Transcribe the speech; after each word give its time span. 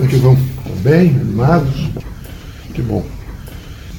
Como 0.00 0.08
é 0.08 0.14
que 0.14 0.18
vão? 0.18 0.38
Bem? 0.82 1.10
Animados? 1.10 1.90
Que 2.72 2.80
bom. 2.80 3.04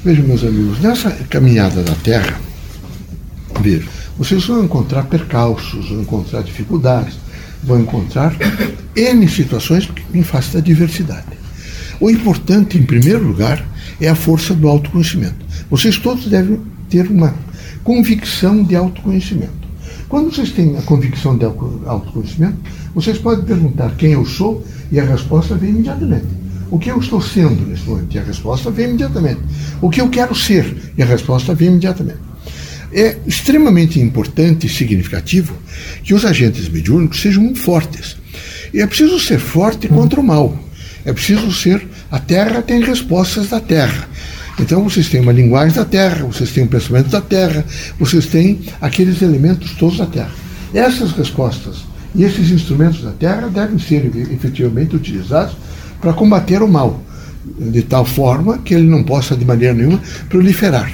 Vejam, 0.03 0.25
meus 0.25 0.43
amigos, 0.43 0.79
nessa 0.79 1.11
caminhada 1.29 1.83
da 1.83 1.93
Terra, 1.93 2.41
vejam, 3.61 3.87
vocês 4.17 4.43
vão 4.47 4.63
encontrar 4.63 5.03
percalços, 5.03 5.89
vão 5.89 6.01
encontrar 6.01 6.41
dificuldades, 6.41 7.19
vão 7.63 7.81
encontrar 7.81 8.35
N 8.95 9.29
situações 9.29 9.87
em 10.11 10.23
face 10.23 10.53
da 10.53 10.59
diversidade. 10.59 11.37
O 11.99 12.09
importante, 12.09 12.79
em 12.79 12.83
primeiro 12.83 13.23
lugar, 13.23 13.63
é 14.01 14.09
a 14.09 14.15
força 14.15 14.55
do 14.55 14.67
autoconhecimento. 14.67 15.45
Vocês 15.69 15.99
todos 15.99 16.25
devem 16.25 16.61
ter 16.89 17.05
uma 17.11 17.35
convicção 17.83 18.63
de 18.63 18.75
autoconhecimento. 18.75 19.61
Quando 20.09 20.33
vocês 20.33 20.49
têm 20.49 20.75
a 20.77 20.81
convicção 20.81 21.37
de 21.37 21.45
autoconhecimento, 21.45 22.57
vocês 22.95 23.19
podem 23.19 23.45
perguntar 23.45 23.95
quem 23.97 24.13
eu 24.13 24.25
sou 24.25 24.65
e 24.91 24.99
a 24.99 25.03
resposta 25.03 25.55
vem 25.55 25.69
imediatamente. 25.69 26.27
O 26.69 26.79
que 26.79 26.89
eu 26.89 26.99
estou 26.99 27.21
sendo 27.21 27.65
nesse 27.67 27.83
momento? 27.83 28.15
E 28.15 28.19
a 28.19 28.23
resposta 28.23 28.71
vem 28.71 28.89
imediatamente. 28.89 29.41
O 29.81 29.89
que 29.89 30.01
eu 30.01 30.09
quero 30.09 30.33
ser? 30.33 30.93
E 30.97 31.03
a 31.03 31.05
resposta 31.05 31.53
vem 31.53 31.69
imediatamente. 31.69 32.19
É 32.93 33.17
extremamente 33.25 33.99
importante 33.99 34.67
e 34.67 34.69
significativo 34.69 35.53
que 36.03 36.13
os 36.13 36.25
agentes 36.25 36.67
mediúnicos 36.69 37.21
sejam 37.21 37.43
muito 37.43 37.59
fortes. 37.59 38.17
E 38.73 38.81
é 38.81 38.87
preciso 38.87 39.19
ser 39.19 39.39
forte 39.39 39.87
contra 39.87 40.19
o 40.19 40.23
mal. 40.23 40.57
É 41.05 41.11
preciso 41.11 41.51
ser. 41.51 41.85
A 42.09 42.19
Terra 42.19 42.61
tem 42.61 42.81
respostas 42.81 43.49
da 43.49 43.59
Terra. 43.59 44.07
Então 44.59 44.83
vocês 44.83 45.09
têm 45.09 45.21
uma 45.21 45.31
linguagem 45.31 45.75
da 45.75 45.85
Terra, 45.85 46.25
vocês 46.25 46.51
têm 46.51 46.63
um 46.63 46.67
pensamento 46.67 47.09
da 47.09 47.21
Terra, 47.21 47.65
vocês 47.97 48.25
têm 48.27 48.61
aqueles 48.79 49.21
elementos 49.21 49.71
todos 49.71 49.97
da 49.97 50.05
Terra. 50.05 50.31
Essas 50.73 51.11
respostas 51.11 51.90
e 52.15 52.23
esses 52.23 52.51
instrumentos 52.51 53.01
da 53.01 53.11
Terra 53.11 53.47
devem 53.47 53.79
ser 53.79 54.11
efetivamente 54.31 54.95
utilizados 54.95 55.55
para 55.99 56.13
combater 56.13 56.61
o 56.61 56.67
mal, 56.67 57.01
de 57.59 57.81
tal 57.83 58.05
forma 58.05 58.57
que 58.59 58.73
ele 58.73 58.87
não 58.87 59.03
possa 59.03 59.35
de 59.35 59.45
maneira 59.45 59.73
nenhuma 59.73 59.99
proliferar. 60.29 60.91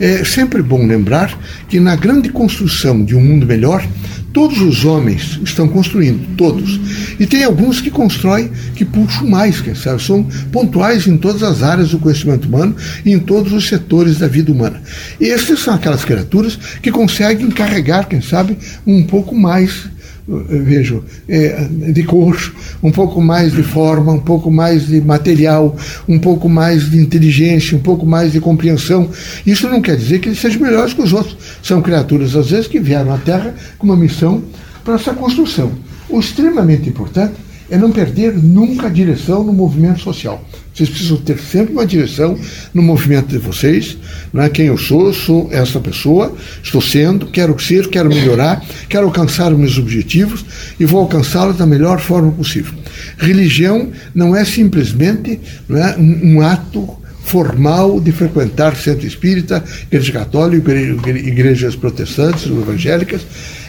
É 0.00 0.22
sempre 0.24 0.62
bom 0.62 0.86
lembrar 0.86 1.36
que 1.68 1.80
na 1.80 1.96
grande 1.96 2.28
construção 2.28 3.04
de 3.04 3.16
um 3.16 3.20
mundo 3.20 3.44
melhor, 3.44 3.84
todos 4.32 4.60
os 4.60 4.84
homens 4.84 5.40
estão 5.42 5.66
construindo, 5.66 6.36
todos. 6.36 6.78
E 7.18 7.26
tem 7.26 7.42
alguns 7.42 7.80
que 7.80 7.90
constroem, 7.90 8.48
que 8.76 8.84
puxam 8.84 9.26
mais, 9.26 9.60
sabe, 9.74 10.00
são 10.00 10.22
pontuais 10.52 11.08
em 11.08 11.16
todas 11.16 11.42
as 11.42 11.64
áreas 11.64 11.90
do 11.90 11.98
conhecimento 11.98 12.46
humano 12.46 12.76
e 13.04 13.10
em 13.12 13.18
todos 13.18 13.52
os 13.52 13.66
setores 13.66 14.18
da 14.18 14.28
vida 14.28 14.52
humana. 14.52 14.80
E 15.20 15.26
esses 15.26 15.58
são 15.58 15.74
aquelas 15.74 16.04
criaturas 16.04 16.56
que 16.80 16.92
conseguem 16.92 17.50
carregar, 17.50 18.06
quem 18.06 18.20
sabe, 18.20 18.56
um 18.86 19.02
pouco 19.02 19.34
mais 19.34 19.88
vejo, 20.28 21.02
é, 21.26 21.66
de 21.92 22.02
cor, 22.02 22.36
um 22.82 22.90
pouco 22.90 23.20
mais 23.20 23.52
de 23.52 23.62
forma, 23.62 24.12
um 24.12 24.20
pouco 24.20 24.50
mais 24.50 24.86
de 24.86 25.00
material, 25.00 25.74
um 26.06 26.18
pouco 26.18 26.48
mais 26.48 26.90
de 26.90 26.98
inteligência, 26.98 27.76
um 27.76 27.80
pouco 27.80 28.04
mais 28.04 28.32
de 28.32 28.40
compreensão. 28.40 29.08
Isso 29.46 29.68
não 29.68 29.80
quer 29.80 29.96
dizer 29.96 30.18
que 30.18 30.28
eles 30.28 30.38
sejam 30.38 30.60
melhores 30.60 30.92
que 30.92 31.00
os 31.00 31.12
outros. 31.12 31.36
São 31.62 31.80
criaturas, 31.80 32.36
às 32.36 32.50
vezes, 32.50 32.66
que 32.66 32.78
vieram 32.78 33.12
à 33.12 33.18
Terra 33.18 33.54
com 33.78 33.86
uma 33.86 33.96
missão 33.96 34.42
para 34.84 34.94
essa 34.94 35.14
construção. 35.14 35.72
O 36.10 36.20
extremamente 36.20 36.88
importante 36.88 37.34
é 37.70 37.76
não 37.76 37.92
perder 37.92 38.34
nunca 38.34 38.86
a 38.86 38.90
direção 38.90 39.44
no 39.44 39.52
movimento 39.52 40.00
social. 40.00 40.42
Vocês 40.72 40.88
precisam 40.88 41.16
ter 41.16 41.38
sempre 41.38 41.72
uma 41.72 41.84
direção 41.84 42.38
no 42.72 42.82
movimento 42.82 43.28
de 43.28 43.38
vocês. 43.38 43.98
Não 44.32 44.42
é 44.42 44.48
quem 44.48 44.66
eu 44.66 44.78
sou, 44.78 45.12
sou 45.12 45.48
essa 45.50 45.80
pessoa, 45.80 46.34
estou 46.62 46.80
sendo, 46.80 47.26
quero 47.26 47.58
ser, 47.58 47.88
quero 47.88 48.08
melhorar, 48.08 48.64
quero 48.88 49.06
alcançar 49.06 49.52
os 49.52 49.58
meus 49.58 49.76
objetivos 49.76 50.44
e 50.78 50.84
vou 50.84 51.00
alcançá-los 51.00 51.56
da 51.56 51.66
melhor 51.66 51.98
forma 51.98 52.30
possível. 52.30 52.74
Religião 53.18 53.90
não 54.14 54.36
é 54.36 54.44
simplesmente 54.44 55.40
não 55.68 55.78
é, 55.78 55.96
um, 55.98 56.36
um 56.36 56.40
ato 56.42 56.88
formal 57.24 58.00
de 58.00 58.12
frequentar 58.12 58.76
centro 58.76 59.06
espírita, 59.06 59.62
igreja 59.90 60.12
católica, 60.12 60.72
igrejas 60.72 61.74
protestantes, 61.74 62.46
evangélicas. 62.46 63.20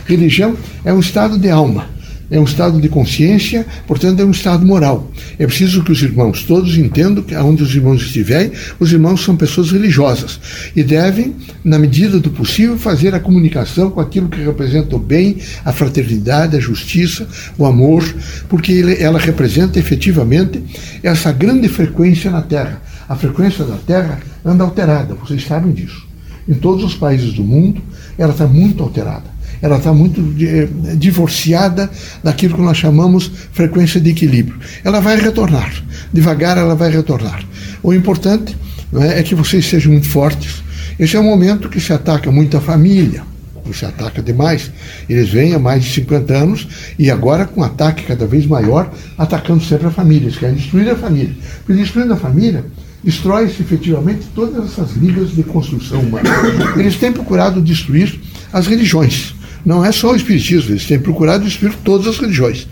Religião 0.06 0.56
é 0.86 0.94
um 0.94 1.00
estado 1.00 1.38
de 1.40 1.50
alma 1.50 1.99
é 2.32 2.40
um 2.40 2.44
estado 2.44 2.80
de 2.80 2.88
consciência, 2.88 3.66
portanto, 3.88 4.20
é 4.20 4.26
um 4.26 4.32
estado 4.32 4.66
moral. 4.66 5.12
É 5.38 5.46
preciso 5.46 5.84
que 5.84 5.92
os 5.92 6.02
irmãos 6.02 6.44
todos 6.44 6.78
entendam 6.78 7.24
que 7.24 7.36
onde 7.36 7.64
os 7.64 7.74
irmãos 7.74 8.02
estiverem, 8.02 8.52
os 8.80 8.92
irmãos 8.92 9.24
são 9.24 9.36
pessoas 9.36 9.72
religiosas 9.72 10.40
e 10.76 10.84
devem, 10.84 11.36
na 11.64 11.80
medida 11.80 12.20
do 12.20 12.30
possível, 12.30 12.78
fazer 12.78 13.16
a 13.16 13.20
comunicação 13.20 13.90
com 13.90 14.00
aquilo 14.00 14.30
que 14.30 14.42
representa 14.42 14.96
o 14.96 15.00
bem, 15.00 15.38
a 15.66 15.72
fraternidade, 15.72 16.56
a 16.56 16.60
justiça, 16.60 17.28
o 17.58 17.66
amor, 17.66 18.04
porque 18.48 18.98
ela 19.00 19.20
representa 19.20 19.80
efetivamente 19.80 20.64
essa 21.02 21.32
grande 21.32 21.68
frequência 21.68 22.30
na 22.30 22.42
Terra. 22.42 22.82
A 23.08 23.16
frequência 23.16 23.66
da 23.66 23.76
Terra 23.76 24.20
anda 24.46 24.64
alterada, 24.64 25.16
vocês 25.16 25.44
sabem 25.46 25.72
disso. 25.72 26.08
Em 26.48 26.54
todos 26.54 26.84
os 26.84 26.96
países 26.96 27.34
do 27.34 27.44
mundo, 27.44 27.82
ela 28.18 28.32
está 28.32 28.48
muito 28.48 28.84
alterada 28.84 29.39
ela 29.62 29.78
está 29.78 29.94
muito 29.94 30.22
divorciada 30.98 31.90
daquilo 32.24 32.56
que 32.56 32.62
nós 32.62 32.78
chamamos 32.78 33.32
frequência 33.52 34.00
de 34.00 34.10
equilíbrio. 34.10 34.58
Ela 34.84 35.00
vai 35.00 35.20
retornar, 35.20 35.72
devagar 36.12 36.58
ela 36.58 36.76
vai 36.76 36.92
retornar. 36.92 37.44
O 37.84 37.94
importante 37.94 38.56
é, 38.94 39.20
é 39.20 39.24
que 39.24 39.36
vocês 39.36 39.66
sejam 39.66 39.92
muito 39.92 40.10
fortes. 40.10 40.64
Esse 41.00 41.16
é 41.16 41.20
um 41.20 41.24
momento 41.24 41.70
que 41.70 41.80
se 41.80 41.94
ataca 41.94 42.32
muito 42.32 42.58
a 42.58 42.62
família, 42.62 43.24
se 43.74 43.86
ataca 43.86 44.22
demais. 44.22 44.72
Eles 45.08 45.30
vêm 45.30 45.54
há 45.54 45.60
mais 45.60 45.84
de 45.84 45.92
50 45.92 46.34
anos 46.34 46.68
e 46.98 47.10
agora 47.10 47.46
com 47.46 47.62
um 47.62 47.64
ataque 47.64 48.04
cada 48.04 48.26
vez 48.26 48.46
maior, 48.46 48.92
atacando 49.18 49.64
sempre 49.64 49.88
a 49.88 49.92
família. 49.92 50.26
Eles 50.26 50.38
querem 50.38 50.56
destruir 50.56 50.90
a 50.90 50.96
família. 50.96 51.36
Porque 51.66 51.82
destruindo 51.82 52.14
a 52.14 52.18
família, 52.18 52.66
destrói-se 53.04 53.62
efetivamente 53.62 54.28
todas 54.36 54.66
essas 54.66 54.96
ligas 54.96 55.32
de 55.32 55.44
construção 55.44 56.02
humana. 56.02 56.30
Eles 56.78 56.96
têm 56.98 57.12
procurado 57.12 57.62
destruir 57.62 58.20
as 58.52 58.68
religiões. 58.68 59.36
Não 59.66 59.84
é 59.84 59.92
só 59.92 60.12
o 60.12 60.16
Espiritismo, 60.16 60.72
eles 60.72 60.86
têm 60.86 61.00
procurado 61.00 61.44
destruir 61.44 61.74
todas 61.84 62.08
as 62.08 62.18
religiões. 62.18 62.68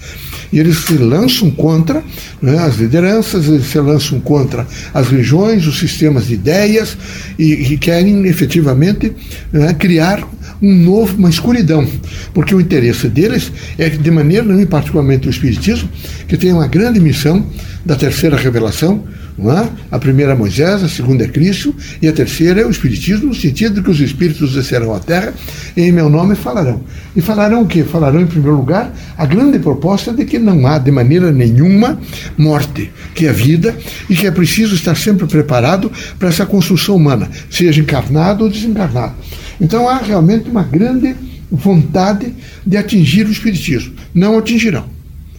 E 0.52 0.60
eles 0.60 0.78
se 0.78 0.94
lançam 0.94 1.52
contra 1.52 2.02
né, 2.42 2.58
as 2.60 2.78
lideranças, 2.78 3.48
eles 3.48 3.68
se 3.68 3.80
lançam 3.80 4.20
contra 4.20 4.66
as 4.94 5.10
religiões, 5.10 5.68
os 5.68 5.78
sistemas 5.78 6.28
de 6.28 6.36
ideias, 6.36 6.98
e, 7.38 7.74
e 7.74 7.78
querem 7.78 8.26
efetivamente 8.26 9.12
né, 9.52 9.74
criar 9.74 10.26
um 10.62 10.74
novo, 10.74 11.18
uma 11.18 11.30
escuridão, 11.30 11.88
porque 12.34 12.56
o 12.56 12.62
interesse 12.62 13.08
deles 13.08 13.52
é 13.78 13.90
de 13.90 14.12
maneira, 14.12 14.46
não 14.46 14.66
particularmente 14.66 15.28
o 15.28 15.30
Espiritismo, 15.30 15.90
que 16.28 16.38
tem 16.38 16.52
uma 16.52 16.68
grande 16.68 17.00
missão 17.00 17.46
da 17.86 17.96
terceira 17.96 18.38
revelação, 18.38 19.04
é? 19.40 19.70
A 19.92 20.00
primeira 20.00 20.32
é 20.32 20.36
Moisés, 20.36 20.84
a 20.84 20.90
segunda 20.90 21.24
é 21.24 21.28
Cristo 21.28 21.74
e 22.02 22.08
a 22.08 22.12
terceira 22.12 22.62
é 22.62 22.66
o 22.66 22.72
Espiritismo, 22.72 23.28
no 23.28 23.36
sentido 23.36 23.84
que 23.84 23.92
os 23.92 24.00
Espíritos 24.00 24.54
descerão 24.54 24.94
à 24.96 25.00
Terra 25.00 25.32
e 25.76 25.82
em 25.82 25.92
meu 25.92 26.10
nome 26.10 26.34
falarão. 26.36 26.82
E 27.16 27.22
falarão 27.22 27.62
o 27.62 27.68
quê? 27.68 27.84
Falarão, 27.84 28.20
em 28.20 28.26
primeiro 28.26 28.58
lugar, 28.58 28.92
a 29.16 29.26
grande 29.28 29.60
proposta 29.60 30.12
de 30.12 30.26
que 30.26 30.40
não 30.40 30.66
há 30.66 30.80
de 30.80 30.90
maneira 30.90 31.32
nenhuma 31.32 32.00
morte, 32.36 32.92
que 33.14 33.28
é 33.28 33.32
vida 33.32 33.78
e 34.10 34.16
que 34.16 34.26
é 34.26 34.32
preciso 34.32 34.74
estar 34.74 34.96
sempre 34.96 35.28
preparado 35.28 35.92
para 36.18 36.30
essa 36.30 36.46
construção 36.46 36.96
humana, 36.96 37.30
seja 37.52 37.80
encarnado 37.80 38.44
ou 38.44 38.50
desencarnado. 38.50 39.14
Então 39.62 39.88
há 39.88 39.98
realmente 39.98 40.50
uma 40.50 40.64
grande 40.64 41.16
vontade 41.52 42.34
de 42.66 42.76
atingir 42.76 43.28
o 43.28 43.32
Espiritismo. 43.32 43.94
Não 44.16 44.36
atingirão 44.36 44.97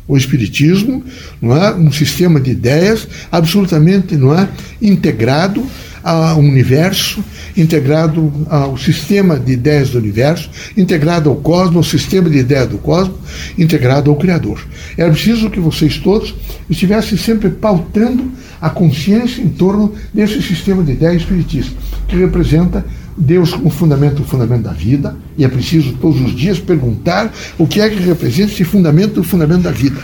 o 0.09 0.17
espiritismo, 0.17 1.05
não 1.41 1.55
é, 1.55 1.75
um 1.75 1.93
sistema 1.93 2.41
de 2.41 2.51
ideias 2.51 3.07
absolutamente 3.31 4.17
não 4.17 4.37
é, 4.37 4.49
integrado 4.81 5.65
ao 6.03 6.39
universo, 6.39 7.23
integrado 7.57 8.33
ao 8.49 8.79
sistema 8.79 9.39
de 9.39 9.53
ideias 9.53 9.91
do 9.91 9.99
universo, 9.99 10.49
integrado 10.77 11.29
ao 11.29 11.37
cosmos, 11.37 11.77
ao 11.77 11.83
sistema 11.83 12.31
de 12.31 12.39
ideias 12.39 12.69
do 12.69 12.79
cosmos, 12.79 13.19
integrado 13.59 14.11
ao 14.11 14.17
Criador. 14.17 14.67
Era 14.97 15.11
preciso 15.11 15.51
que 15.51 15.61
vocês 15.61 15.99
todos 15.99 16.35
estivessem 16.71 17.19
sempre 17.19 17.51
pautando 17.51 18.31
a 18.61 18.71
consciência 18.71 19.43
em 19.43 19.49
torno 19.49 19.93
desse 20.15 20.41
sistema 20.41 20.83
de 20.83 20.93
ideias 20.93 21.23
espiritista, 21.23 21.77
que 22.07 22.17
representa 22.17 22.85
Deus 23.19 23.53
como 23.53 23.69
fundamento, 23.69 24.23
o 24.23 24.25
fundamento 24.25 24.63
da 24.63 24.73
vida, 24.73 25.17
e 25.37 25.45
é 25.45 25.49
preciso 25.49 25.93
todos 25.95 26.21
os 26.21 26.35
dias 26.35 26.61
perguntar 26.61 27.33
o 27.59 27.67
que 27.67 27.81
é 27.81 27.91
que 27.91 28.01
representa 28.01 28.53
esse 28.53 28.65
fundamento, 28.65 29.21
o 29.21 29.25
fundamento 29.25 29.63
da 29.63 29.73
vida. 29.73 30.01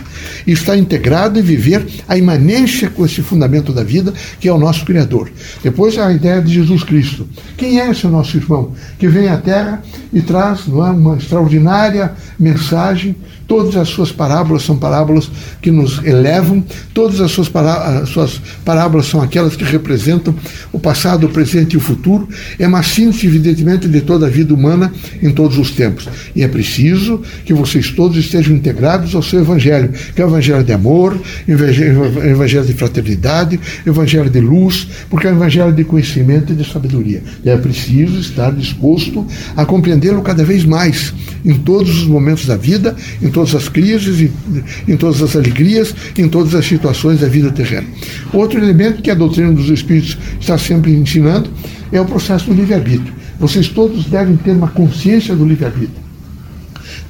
E 0.46 0.52
estar 0.52 0.76
integrado 0.76 1.38
e 1.38 1.42
viver 1.42 1.86
a 2.08 2.18
imanência 2.18 2.90
com 2.90 3.04
esse 3.04 3.22
fundamento 3.22 3.72
da 3.72 3.84
vida, 3.84 4.12
que 4.40 4.48
é 4.48 4.52
o 4.52 4.58
nosso 4.58 4.84
Criador. 4.84 5.30
Depois 5.62 5.96
a 5.96 6.12
ideia 6.12 6.42
de 6.42 6.52
Jesus 6.52 6.82
Cristo. 6.82 7.26
Quem 7.56 7.80
é 7.80 7.90
esse 7.90 8.06
nosso 8.06 8.36
irmão 8.36 8.72
que 8.98 9.06
vem 9.06 9.28
à 9.28 9.36
Terra 9.36 9.82
e 10.12 10.20
traz 10.20 10.66
é, 10.66 10.70
uma 10.70 11.16
extraordinária 11.16 12.12
mensagem 12.38 13.14
Todas 13.46 13.76
as 13.76 13.88
suas 13.88 14.10
parábolas 14.10 14.62
são 14.62 14.76
parábolas 14.76 15.30
que 15.60 15.70
nos 15.70 16.02
elevam, 16.04 16.64
todas 16.92 17.20
as 17.20 17.30
suas, 17.30 17.50
suas 18.08 18.40
parábolas 18.64 19.06
são 19.06 19.20
aquelas 19.20 19.54
que 19.54 19.64
representam 19.64 20.34
o 20.72 20.78
passado, 20.78 21.26
o 21.26 21.28
presente 21.28 21.74
e 21.74 21.76
o 21.76 21.80
futuro. 21.80 22.28
É 22.58 22.66
uma 22.66 22.82
síntese, 22.82 23.26
evidentemente, 23.26 23.86
de 23.88 24.00
toda 24.00 24.26
a 24.26 24.30
vida 24.30 24.54
humana 24.54 24.92
em 25.22 25.30
todos 25.30 25.58
os 25.58 25.70
tempos. 25.70 26.08
E 26.34 26.42
é 26.42 26.48
preciso 26.48 27.20
que 27.44 27.52
vocês 27.52 27.90
todos 27.90 28.16
estejam 28.16 28.54
integrados 28.54 29.14
ao 29.14 29.22
seu 29.22 29.40
Evangelho, 29.40 29.92
que 30.14 30.22
é 30.22 30.24
o 30.24 30.28
Evangelho 30.28 30.64
de 30.64 30.72
amor, 30.72 31.20
Evangelho 31.46 32.64
de 32.64 32.72
fraternidade, 32.72 33.60
Evangelho 33.86 34.30
de 34.30 34.40
luz, 34.40 34.88
porque 35.10 35.26
é 35.26 35.30
o 35.30 35.34
Evangelho 35.34 35.72
de 35.72 35.84
conhecimento 35.84 36.52
e 36.52 36.56
de 36.56 36.64
sabedoria. 36.64 37.22
E 37.44 37.50
é 37.50 37.56
preciso 37.56 38.18
estar 38.18 38.52
disposto 38.52 39.26
a 39.56 39.64
compreendê-lo 39.64 40.22
cada 40.22 40.44
vez 40.44 40.64
mais, 40.64 41.12
em 41.44 41.54
todos 41.54 42.02
os 42.02 42.06
momentos 42.06 42.46
da 42.46 42.56
vida, 42.56 42.96
em 43.20 43.30
todas 43.34 43.54
as 43.54 43.68
crises, 43.68 44.30
em 44.88 44.96
todas 44.96 45.20
as 45.20 45.36
alegrias, 45.36 45.94
em 46.16 46.28
todas 46.28 46.54
as 46.54 46.64
situações 46.64 47.20
da 47.20 47.28
vida 47.28 47.50
terrena. 47.50 47.86
Outro 48.32 48.58
elemento 48.58 49.02
que 49.02 49.10
a 49.10 49.14
doutrina 49.14 49.52
dos 49.52 49.68
Espíritos 49.68 50.16
está 50.40 50.56
sempre 50.56 50.92
ensinando 50.92 51.50
é 51.92 52.00
o 52.00 52.04
processo 52.04 52.46
do 52.46 52.54
livre-arbítrio. 52.54 53.12
Vocês 53.38 53.68
todos 53.68 54.06
devem 54.06 54.36
ter 54.36 54.52
uma 54.52 54.68
consciência 54.68 55.34
do 55.34 55.44
livre-arbítrio. 55.44 56.04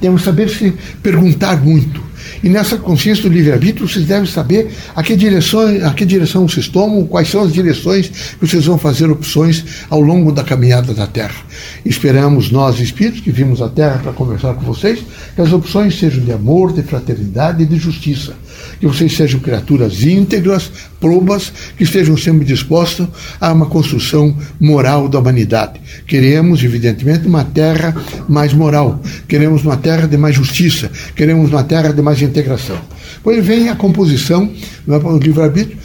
Devem 0.01 0.17
saber 0.17 0.49
se 0.49 0.73
perguntar 1.01 1.63
muito. 1.63 2.03
E 2.43 2.49
nessa 2.49 2.77
consciência 2.77 3.23
do 3.23 3.29
livre-arbítrio, 3.29 3.87
vocês 3.87 4.05
devem 4.05 4.29
saber 4.29 4.69
a 4.95 5.03
que, 5.03 5.15
direção, 5.15 5.61
a 5.85 5.93
que 5.93 6.05
direção 6.05 6.47
vocês 6.47 6.67
tomam, 6.67 7.05
quais 7.05 7.29
são 7.29 7.43
as 7.43 7.53
direções 7.53 8.09
que 8.09 8.47
vocês 8.47 8.65
vão 8.65 8.77
fazer 8.77 9.09
opções 9.09 9.63
ao 9.89 10.01
longo 10.01 10.31
da 10.31 10.43
caminhada 10.43 10.93
da 10.93 11.07
Terra. 11.07 11.35
Esperamos, 11.85 12.51
nós 12.51 12.79
espíritos 12.79 13.21
que 13.21 13.31
vimos 13.31 13.61
a 13.61 13.69
Terra 13.69 13.99
para 14.01 14.13
conversar 14.13 14.53
com 14.55 14.61
vocês, 14.61 14.99
que 15.35 15.41
as 15.41 15.51
opções 15.51 15.97
sejam 15.97 16.23
de 16.23 16.31
amor, 16.31 16.73
de 16.73 16.83
fraternidade 16.83 17.63
e 17.63 17.65
de 17.65 17.77
justiça 17.77 18.35
que 18.79 18.87
vocês 18.87 19.15
sejam 19.15 19.39
criaturas 19.39 20.03
íntegras, 20.03 20.71
probas, 20.99 21.51
que 21.77 21.83
estejam 21.83 22.17
sempre 22.17 22.45
dispostas 22.45 23.07
a 23.39 23.51
uma 23.51 23.65
construção 23.67 24.35
moral 24.59 25.07
da 25.07 25.19
humanidade. 25.19 25.79
Queremos, 26.07 26.63
evidentemente, 26.63 27.27
uma 27.27 27.43
terra 27.43 27.95
mais 28.27 28.53
moral, 28.53 29.01
queremos 29.27 29.63
uma 29.63 29.77
terra 29.77 30.07
de 30.07 30.17
mais 30.17 30.35
justiça, 30.35 30.89
queremos 31.15 31.51
uma 31.51 31.63
terra 31.63 31.91
de 31.91 32.01
mais 32.01 32.14
integração. 32.21 32.77
Pois 33.23 33.45
vem 33.45 33.69
a 33.69 33.75
composição, 33.75 34.51
do 34.85 35.17
livre-arbítrio, 35.17 35.77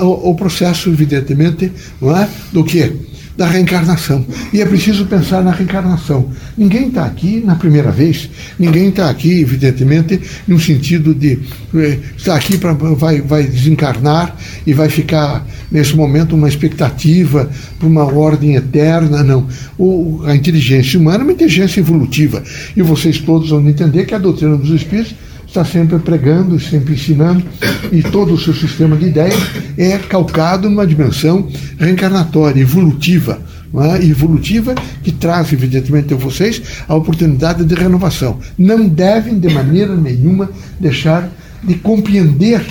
o 0.00 0.34
processo, 0.34 0.88
evidentemente, 0.88 1.70
é, 2.02 2.28
do 2.52 2.64
que? 2.64 3.14
da 3.36 3.46
reencarnação. 3.46 4.24
E 4.52 4.60
é 4.60 4.66
preciso 4.66 5.06
pensar 5.06 5.42
na 5.42 5.50
reencarnação. 5.50 6.30
Ninguém 6.56 6.88
está 6.88 7.04
aqui 7.04 7.42
na 7.44 7.56
primeira 7.56 7.90
vez, 7.90 8.30
ninguém 8.58 8.88
está 8.88 9.10
aqui, 9.10 9.40
evidentemente, 9.40 10.20
no 10.46 10.58
sentido 10.60 11.12
de 11.12 11.40
eh, 11.74 11.98
está 12.16 12.36
aqui 12.36 12.56
para 12.56 12.72
vai, 12.72 13.20
vai 13.20 13.42
desencarnar 13.42 14.36
e 14.64 14.72
vai 14.72 14.88
ficar 14.88 15.44
nesse 15.70 15.96
momento 15.96 16.36
uma 16.36 16.48
expectativa 16.48 17.50
para 17.78 17.88
uma 17.88 18.04
ordem 18.04 18.54
eterna. 18.54 19.24
Não. 19.24 19.48
O, 19.76 20.22
a 20.24 20.34
inteligência 20.34 20.98
humana 20.98 21.18
é 21.18 21.22
uma 21.24 21.32
inteligência 21.32 21.80
evolutiva. 21.80 22.42
E 22.76 22.82
vocês 22.82 23.18
todos 23.18 23.50
vão 23.50 23.68
entender 23.68 24.04
que 24.04 24.14
a 24.14 24.18
doutrina 24.18 24.56
dos 24.56 24.70
espíritos 24.70 25.14
está 25.54 25.64
sempre 25.64 26.00
pregando, 26.00 26.58
sempre 26.58 26.94
ensinando, 26.94 27.44
e 27.92 28.02
todo 28.02 28.34
o 28.34 28.38
seu 28.38 28.52
sistema 28.52 28.96
de 28.96 29.06
ideias 29.06 29.40
é 29.78 29.96
calcado 29.98 30.68
numa 30.68 30.84
dimensão 30.84 31.48
reencarnatória, 31.78 32.60
evolutiva. 32.60 33.40
É? 33.76 34.04
evolutiva 34.04 34.72
que 35.02 35.10
traz, 35.10 35.52
evidentemente, 35.52 36.14
a 36.14 36.16
vocês 36.16 36.62
a 36.86 36.94
oportunidade 36.94 37.64
de 37.64 37.74
renovação. 37.74 38.38
Não 38.56 38.88
devem, 38.88 39.36
de 39.36 39.52
maneira 39.52 39.96
nenhuma, 39.96 40.48
deixar 40.78 41.28
de 41.62 41.74
compreender 41.74 42.64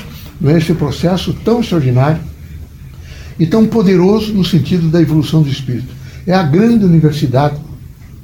é, 0.46 0.58
esse 0.58 0.74
processo 0.74 1.34
tão 1.44 1.60
extraordinário 1.60 2.22
e 3.38 3.46
tão 3.46 3.66
poderoso 3.66 4.34
no 4.34 4.46
sentido 4.46 4.88
da 4.88 5.02
evolução 5.02 5.42
do 5.42 5.50
espírito. 5.50 5.94
É 6.26 6.34
a 6.34 6.44
grande 6.44 6.86
universidade 6.86 7.58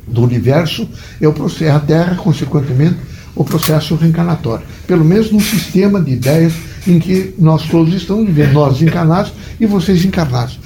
do 0.07 0.23
universo, 0.23 0.88
é, 1.19 1.27
o, 1.27 1.33
é 1.61 1.69
a 1.69 1.79
Terra, 1.79 2.15
consequentemente, 2.15 2.95
o 3.35 3.43
processo 3.43 3.95
reencarnatório. 3.95 4.65
Pelo 4.87 5.05
menos 5.05 5.31
num 5.31 5.39
sistema 5.39 6.01
de 6.01 6.11
ideias 6.11 6.53
em 6.87 6.99
que 6.99 7.33
nós 7.37 7.67
todos 7.67 7.93
estamos 7.93 8.25
vivendo, 8.25 8.53
nós 8.53 8.81
encarnados 8.81 9.31
e 9.59 9.65
vocês 9.65 10.03
encarnados. 10.03 10.59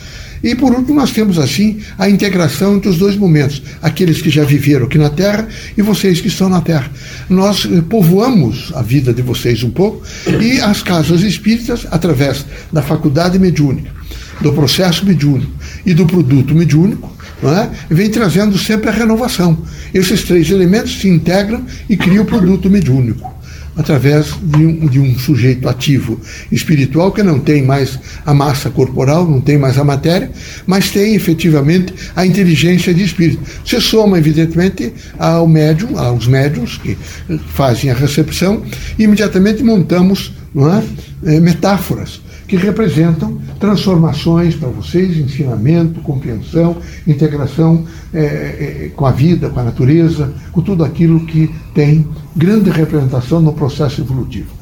E 0.43 0.53
por 0.55 0.73
último, 0.73 0.99
nós 0.99 1.11
temos 1.11 1.39
assim 1.39 1.79
a 1.97 2.09
integração 2.09 2.75
entre 2.75 2.89
os 2.89 2.97
dois 2.97 3.15
momentos, 3.15 3.61
aqueles 3.81 4.21
que 4.21 4.29
já 4.29 4.43
viveram 4.43 4.87
aqui 4.87 4.97
na 4.97 5.09
Terra 5.09 5.47
e 5.77 5.81
vocês 5.81 6.19
que 6.19 6.27
estão 6.27 6.49
na 6.49 6.59
Terra. 6.59 6.91
Nós 7.29 7.65
eh, 7.65 7.81
povoamos 7.89 8.73
a 8.75 8.81
vida 8.81 9.13
de 9.13 9.21
vocês 9.21 9.63
um 9.63 9.69
pouco 9.69 10.03
e 10.41 10.59
as 10.59 10.83
casas 10.83 11.21
espíritas, 11.21 11.87
através 11.89 12.45
da 12.73 12.81
faculdade 12.81 13.39
mediúnica, 13.39 13.89
do 14.41 14.51
processo 14.51 15.05
mediúnico 15.05 15.53
e 15.85 15.93
do 15.93 16.05
produto 16.05 16.53
mediúnico, 16.53 17.12
é? 17.49 17.69
vem 17.89 18.09
trazendo 18.09 18.57
sempre 18.57 18.89
a 18.89 18.93
renovação. 18.93 19.57
Esses 19.93 20.23
três 20.23 20.49
elementos 20.49 20.99
se 20.99 21.07
integram 21.07 21.63
e 21.89 21.97
criam 21.97 22.23
o 22.23 22.27
produto 22.27 22.69
mediúnico 22.69 23.33
através 23.75 24.35
de 24.43 24.65
um, 24.65 24.87
de 24.87 24.99
um, 24.99 25.17
sujeito 25.17 25.67
ativo 25.67 26.19
espiritual 26.51 27.11
que 27.11 27.23
não 27.23 27.39
tem 27.39 27.63
mais 27.63 27.99
a 28.25 28.33
massa 28.33 28.69
corporal, 28.69 29.27
não 29.27 29.41
tem 29.41 29.57
mais 29.57 29.77
a 29.77 29.83
matéria, 29.83 30.29
mas 30.67 30.91
tem 30.91 31.15
efetivamente 31.15 31.93
a 32.15 32.25
inteligência 32.25 32.93
de 32.93 33.03
espírito. 33.03 33.41
Você 33.65 33.81
soma, 33.81 34.19
evidentemente, 34.19 34.93
ao 35.17 35.47
médium, 35.47 35.97
aos 35.97 36.27
médiums 36.27 36.77
que 36.77 36.95
fazem 37.53 37.89
a 37.89 37.95
recepção, 37.95 38.63
e 38.97 39.03
imediatamente 39.03 39.63
montamos 39.63 40.31
é? 40.55 41.35
É, 41.35 41.39
metáforas 41.39 42.21
que 42.53 42.57
representam 42.57 43.39
transformações 43.59 44.53
para 44.53 44.69
vocês, 44.69 45.17
ensinamento, 45.17 46.01
compreensão, 46.01 46.77
integração 47.07 47.83
é, 48.13 48.19
é, 48.19 48.91
com 48.95 49.07
a 49.07 49.11
vida, 49.11 49.49
com 49.49 49.59
a 49.59 49.63
natureza, 49.63 50.31
com 50.51 50.61
tudo 50.61 50.83
aquilo 50.83 51.25
que 51.25 51.49
tem 51.73 52.07
grande 52.35 52.69
representação 52.69 53.41
no 53.41 53.53
processo 53.53 54.01
evolutivo. 54.01 54.52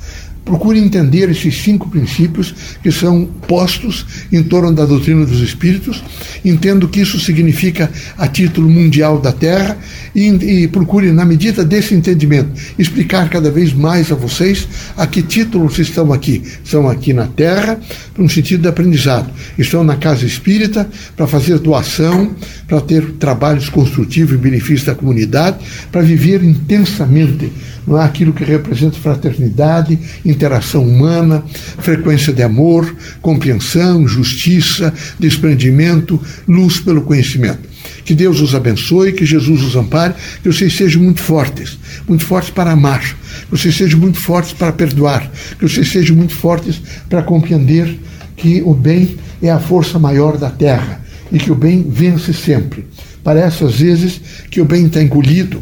Procure 0.44 0.80
entender 0.80 1.30
esses 1.30 1.56
cinco 1.62 1.88
princípios 1.88 2.54
que 2.82 2.92
são 2.92 3.26
postos 3.48 4.06
em 4.32 4.42
torno 4.42 4.74
da 4.74 4.86
doutrina 4.86 5.24
dos 5.24 5.40
espíritos. 5.40 6.04
Entendo 6.44 6.88
que 6.88 7.00
isso 7.00 7.20
significa 7.20 7.92
a 8.18 8.28
título 8.28 8.68
mundial 8.68 9.20
da 9.20 9.32
Terra 9.32 9.78
e, 10.16 10.28
e, 10.64 10.68
procure, 10.68 11.12
na 11.12 11.24
medida 11.26 11.64
desse 11.64 11.94
entendimento, 11.94 12.50
explicar 12.78 13.30
cada 13.30 13.52
vez 13.52 13.72
mais 13.72 14.12
a 14.12 14.16
vocês 14.16 14.68
a 14.98 15.06
que 15.06 15.22
título 15.22 15.70
vocês 15.70 15.90
estão 15.90 16.12
aqui. 16.12 16.42
Estão 16.64 16.90
aqui 16.90 17.14
na 17.14 17.28
Terra, 17.28 17.80
no 18.18 18.28
sentido 18.28 18.64
de 18.64 18.68
aprendizado. 18.68 19.30
Estão 19.60 19.84
na 19.84 19.96
casa 19.96 20.26
espírita 20.26 20.90
para 21.16 21.28
fazer 21.28 21.60
doação, 21.60 22.36
para 22.68 22.82
ter 22.82 23.12
trabalhos 23.14 23.70
construtivos 23.70 24.34
em 24.34 24.42
benefício 24.42 24.88
da 24.88 24.96
comunidade, 24.96 25.58
para 25.92 26.02
viver 26.02 26.44
intensamente 26.44 27.52
não 27.86 28.00
é 28.00 28.06
aquilo 28.06 28.34
que 28.34 28.44
representa 28.44 28.98
fraternidade, 28.98 29.98
interação 30.32 30.84
humana, 30.84 31.44
frequência 31.80 32.34
de 32.34 32.42
amor, 32.42 32.96
compreensão, 33.22 34.08
justiça, 34.08 34.94
desprendimento, 35.20 36.20
luz 36.48 36.80
pelo 36.80 37.02
conhecimento. 37.02 37.70
Que 38.04 38.16
Deus 38.16 38.42
os 38.42 38.56
abençoe, 38.56 39.14
que 39.14 39.26
Jesus 39.26 39.62
os 39.62 39.76
ampare, 39.76 40.14
que 40.42 40.52
vocês 40.52 40.76
sejam 40.76 41.02
muito 41.02 41.22
fortes, 41.22 41.78
muito 42.08 42.26
fortes 42.26 42.50
para 42.50 42.72
amar, 42.72 43.02
que 43.02 43.52
vocês 43.52 43.76
sejam 43.76 44.00
muito 44.00 44.20
fortes 44.20 44.54
para 44.54 44.72
perdoar, 44.72 45.32
que 45.60 45.68
vocês 45.68 45.92
sejam 45.92 46.16
muito 46.16 46.34
fortes 46.34 46.82
para 47.10 47.22
compreender 47.22 48.00
que 48.36 48.62
o 48.64 48.74
bem 48.74 49.18
é 49.42 49.52
a 49.52 49.60
força 49.60 50.00
maior 50.00 50.38
da 50.38 50.50
terra 50.50 51.02
e 51.32 51.38
que 51.38 51.52
o 51.52 51.56
bem 51.56 51.86
vence 51.88 52.34
sempre. 52.34 52.88
Parece 53.24 53.64
às 53.64 53.80
vezes 53.80 54.20
que 54.50 54.60
o 54.60 54.66
bem 54.66 54.88
está 54.88 55.02
engolido, 55.02 55.62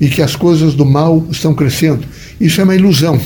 e 0.00 0.08
que 0.08 0.22
as 0.22 0.34
coisas 0.34 0.74
do 0.74 0.86
mal 0.86 1.26
estão 1.30 1.54
crescendo. 1.54 2.04
Isso 2.40 2.60
é 2.60 2.64
uma 2.64 2.74
ilusão. 2.74 3.20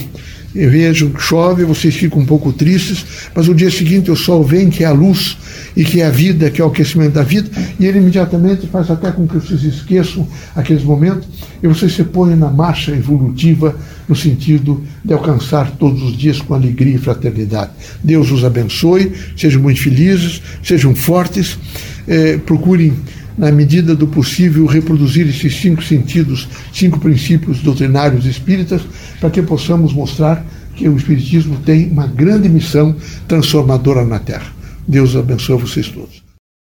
Eu 0.54 0.70
vejo 0.70 1.10
que 1.10 1.20
chove, 1.20 1.64
vocês 1.64 1.96
ficam 1.96 2.20
um 2.20 2.26
pouco 2.26 2.52
tristes, 2.52 3.04
mas 3.34 3.48
no 3.48 3.54
dia 3.54 3.70
seguinte 3.70 4.10
o 4.10 4.14
sol 4.14 4.44
vem, 4.44 4.70
que 4.70 4.84
é 4.84 4.86
a 4.86 4.92
luz 4.92 5.36
e 5.76 5.84
que 5.84 6.00
é 6.00 6.06
a 6.06 6.10
vida, 6.10 6.48
que 6.48 6.60
é 6.60 6.64
o 6.64 6.68
aquecimento 6.68 7.14
da 7.14 7.24
vida, 7.24 7.50
e 7.80 7.84
ele 7.86 7.98
imediatamente 7.98 8.68
faz 8.68 8.88
até 8.88 9.10
com 9.10 9.26
que 9.26 9.34
vocês 9.34 9.64
esqueçam 9.64 10.28
aqueles 10.54 10.84
momentos 10.84 11.26
e 11.60 11.66
vocês 11.66 11.92
se 11.92 12.04
põem 12.04 12.36
na 12.36 12.50
marcha 12.50 12.92
evolutiva 12.92 13.76
no 14.08 14.14
sentido 14.14 14.84
de 15.04 15.12
alcançar 15.12 15.72
todos 15.72 16.02
os 16.02 16.16
dias 16.16 16.40
com 16.40 16.54
alegria 16.54 16.94
e 16.94 16.98
fraternidade. 16.98 17.72
Deus 18.02 18.30
os 18.30 18.44
abençoe, 18.44 19.12
sejam 19.36 19.60
muito 19.60 19.80
felizes, 19.80 20.40
sejam 20.62 20.94
fortes, 20.94 21.58
eh, 22.06 22.38
procurem 22.38 22.92
na 23.36 23.50
medida 23.50 23.94
do 23.94 24.06
possível, 24.06 24.66
reproduzir 24.66 25.28
esses 25.28 25.54
cinco 25.60 25.82
sentidos, 25.82 26.48
cinco 26.72 26.98
princípios 27.00 27.60
doutrinários 27.60 28.26
espíritas, 28.26 28.82
para 29.20 29.30
que 29.30 29.42
possamos 29.42 29.92
mostrar 29.92 30.44
que 30.74 30.88
o 30.88 30.96
Espiritismo 30.96 31.56
tem 31.64 31.90
uma 31.90 32.06
grande 32.06 32.48
missão 32.48 32.94
transformadora 33.28 34.04
na 34.04 34.18
Terra. 34.18 34.52
Deus 34.86 35.16
abençoe 35.16 35.60
vocês 35.60 35.88
todos. 35.88 36.23